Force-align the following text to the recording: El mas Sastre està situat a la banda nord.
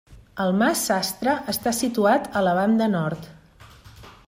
El 0.45 0.53
mas 0.61 0.79
Sastre 0.89 1.35
està 1.53 1.75
situat 1.81 2.27
a 2.41 2.43
la 2.49 2.57
banda 2.61 2.91
nord. 2.97 3.31